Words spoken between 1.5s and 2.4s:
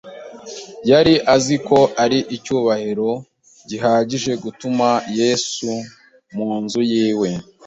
ko ari